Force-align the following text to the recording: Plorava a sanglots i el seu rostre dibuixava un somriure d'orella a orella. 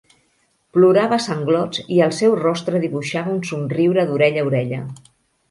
Plorava 0.77 1.17
a 1.21 1.21
sanglots 1.25 1.83
i 1.97 2.01
el 2.07 2.15
seu 2.21 2.33
rostre 2.39 2.81
dibuixava 2.87 3.33
un 3.35 3.45
somriure 3.51 4.09
d'orella 4.09 4.43
a 4.47 4.49
orella. 4.51 4.83